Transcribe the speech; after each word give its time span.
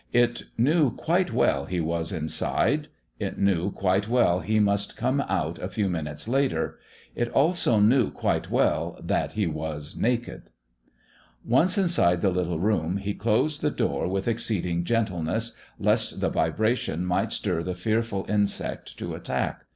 It 0.13 0.45
knew 0.57 0.89
quite 0.89 1.31
well 1.31 1.65
he 1.65 1.79
was 1.79 2.11
inside; 2.11 2.87
it 3.19 3.37
knew 3.37 3.69
quite 3.71 4.07
well 4.07 4.39
he 4.39 4.59
must 4.59 4.97
come 4.97 5.21
out 5.29 5.59
a 5.59 5.67
few 5.69 5.87
minutes 5.89 6.27
later; 6.27 6.79
it 7.13 7.29
also 7.29 7.79
knew 7.79 8.09
quite 8.09 8.49
well 8.49 8.97
that 9.03 9.33
he 9.33 9.45
was 9.45 9.95
naked. 9.95 10.49
Once 11.45 11.77
inside 11.77 12.23
the 12.23 12.31
little 12.31 12.59
room, 12.59 12.97
he 12.97 13.13
closed 13.13 13.61
the 13.61 13.69
door 13.69 14.07
with 14.07 14.27
exceeding 14.27 14.85
gentleness, 14.85 15.55
lest 15.77 16.19
the 16.19 16.29
vibration 16.29 17.05
might 17.05 17.31
stir 17.31 17.61
the 17.61 17.75
fearful 17.75 18.25
insect 18.27 18.97
to 18.97 19.13
attack. 19.13 19.65